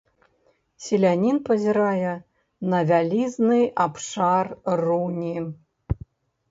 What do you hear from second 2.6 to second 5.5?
на вялізны абшар руні.